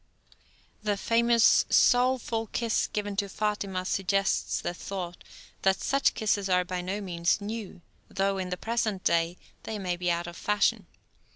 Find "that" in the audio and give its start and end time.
5.61-5.79